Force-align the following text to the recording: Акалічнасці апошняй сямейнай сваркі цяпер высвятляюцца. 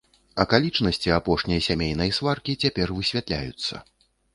Акалічнасці 0.43 1.13
апошняй 1.19 1.61
сямейнай 1.67 2.17
сваркі 2.21 2.59
цяпер 2.67 2.87
высвятляюцца. 3.01 3.75